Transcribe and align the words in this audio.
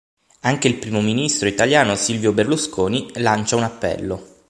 Anche 0.39 0.67
il 0.67 0.79
primo 0.79 0.99
ministro 0.99 1.47
italiano 1.47 1.93
Silvio 1.93 2.33
Berlusconi 2.33 3.11
lancia 3.17 3.55
un 3.55 3.61
appello. 3.65 4.25